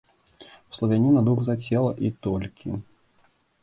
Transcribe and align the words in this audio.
У 0.71 0.77
славяніна 0.77 1.21
дух 1.29 1.39
за 1.51 1.55
цела, 1.67 1.95
і 2.09 2.13
толькі. 2.29 2.69